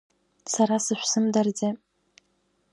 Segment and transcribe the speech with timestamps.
[0.53, 1.73] Сара сышәзымдырӡеи?